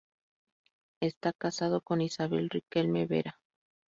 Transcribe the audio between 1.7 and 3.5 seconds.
con Isabel Riquelme Vera.